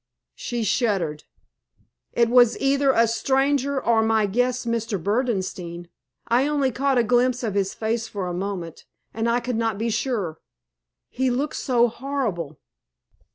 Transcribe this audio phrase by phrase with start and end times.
[0.33, 1.25] She shuddered.
[2.13, 4.97] "It was either a stranger, or my guest, Mr.
[4.99, 5.89] Berdenstein.
[6.27, 9.77] I only caught a glimpse of his face for a moment, and I could not
[9.77, 10.39] be sure.
[11.07, 12.57] He looked so horrible."